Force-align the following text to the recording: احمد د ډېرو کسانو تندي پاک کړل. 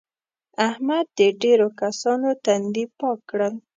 احمد 0.69 1.05
د 1.17 1.19
ډېرو 1.41 1.67
کسانو 1.81 2.29
تندي 2.45 2.85
پاک 2.99 3.19
کړل. 3.29 3.53